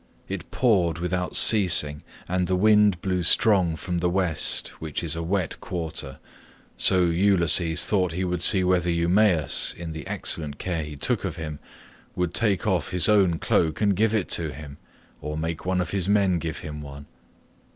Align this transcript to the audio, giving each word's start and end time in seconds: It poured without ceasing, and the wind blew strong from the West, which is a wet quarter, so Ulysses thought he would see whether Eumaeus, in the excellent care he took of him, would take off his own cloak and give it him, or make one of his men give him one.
It 0.27 0.49
poured 0.49 0.97
without 0.97 1.35
ceasing, 1.35 2.01
and 2.27 2.47
the 2.47 2.55
wind 2.55 2.99
blew 3.03 3.21
strong 3.21 3.75
from 3.75 3.99
the 3.99 4.09
West, 4.09 4.69
which 4.81 5.03
is 5.03 5.15
a 5.15 5.21
wet 5.21 5.59
quarter, 5.61 6.17
so 6.75 7.03
Ulysses 7.05 7.85
thought 7.85 8.11
he 8.13 8.23
would 8.23 8.41
see 8.41 8.63
whether 8.63 8.89
Eumaeus, 8.89 9.75
in 9.77 9.91
the 9.91 10.07
excellent 10.07 10.57
care 10.57 10.81
he 10.81 10.95
took 10.95 11.23
of 11.23 11.35
him, 11.35 11.59
would 12.15 12.33
take 12.33 12.65
off 12.65 12.89
his 12.89 13.07
own 13.07 13.37
cloak 13.37 13.79
and 13.79 13.95
give 13.95 14.15
it 14.15 14.33
him, 14.33 14.77
or 15.21 15.37
make 15.37 15.67
one 15.67 15.79
of 15.79 15.91
his 15.91 16.09
men 16.09 16.39
give 16.39 16.61
him 16.61 16.81
one. 16.81 17.05